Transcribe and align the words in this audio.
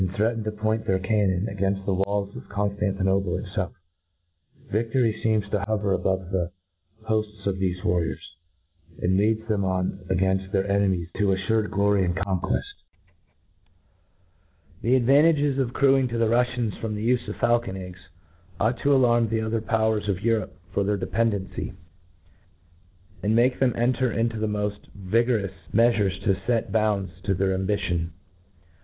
threatened 0.15 0.43
to 0.45 0.51
point 0.51 0.85
thfeir 0.87 1.03
cannon, 1.03 1.47
a 1.47 1.53
gainft 1.53 1.85
the 1.85 1.93
walls 1.93 2.35
of 2.35 2.41
Cpnftantinople 2.45 3.39
itfelf: 3.45 3.71
Videry 4.73 5.21
feems 5.23 5.45
tp 5.51 5.63
hover, 5.67 5.93
above 5.93 6.31
the 6.31 6.49
hofts 7.03 7.45
of 7.45 7.57
thefe 7.57 7.83
warriors, 7.85 8.35
and 8.99 9.15
leads 9.15 9.47
them 9.47 9.63
on 9.63 9.99
againft 10.09 10.51
their 10.51 10.67
enemies 10.67 11.07
tp 11.15 11.37
aflu: 11.37 11.67
rpd 11.67 11.69
glory 11.69 12.03
and 12.03 12.15
conqueft* 12.15 12.63
The 14.81 14.95
advantages 14.95 15.59
accruing 15.59 16.07
to 16.07 16.17
the 16.17 16.29
Ruffians 16.29 16.75
from 16.81 16.95
the 16.95 17.07
ufe 17.07 17.27
of 17.27 17.35
faulcon 17.35 17.77
eggs, 17.77 17.99
ought 18.59 18.79
to 18.79 18.95
alarm 18.95 19.29
the 19.29 19.41
other 19.41 19.61
powers 19.61 20.09
of 20.09 20.21
Europe 20.23 20.57
for 20.73 20.83
their 20.83 20.95
independency, 20.95 21.73
and 23.21 23.35
make 23.35 23.59
them 23.59 23.75
enter 23.77 24.11
into 24.11 24.39
the 24.39 24.47
moft 24.47 24.79
vigorous 24.95 25.53
mcafures 25.71 26.23
to 26.23 26.33
fct 26.49 26.71
bounds 26.71 27.11
to 27.25 27.35
their 27.35 27.53
ambition. 27.53 28.13